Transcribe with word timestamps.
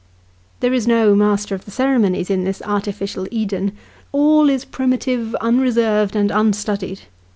There 0.61 0.73
is 0.73 0.87
no 0.87 1.13
master 1.13 1.53
of 1.53 1.65
the 1.65 1.69
ceremonies 1.69 2.31
in 2.31 2.43
this 2.43 2.59
artificial 2.65 3.27
Eden 3.29 3.73
all 4.11 4.49
is 4.49 4.65
primitive, 4.65 5.35
unreserved, 5.35 6.15
and 6.15 6.31
unstudied. 6.31 7.01